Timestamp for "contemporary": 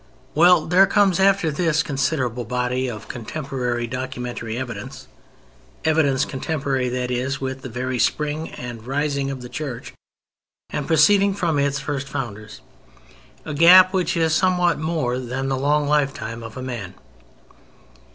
3.07-3.85, 6.25-6.89